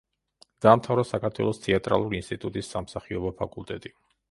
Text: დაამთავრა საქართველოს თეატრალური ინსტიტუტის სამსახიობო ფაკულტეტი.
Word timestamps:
დაამთავრა 0.65 1.03
საქართველოს 1.09 1.61
თეატრალური 1.67 2.19
ინსტიტუტის 2.23 2.73
სამსახიობო 2.77 3.35
ფაკულტეტი. 3.43 3.97